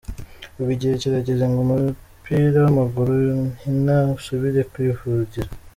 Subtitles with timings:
[0.59, 3.13] "Ubu igihe kirageze ngo umupira w'amaguru
[3.53, 5.49] nkina usubire kwivugira.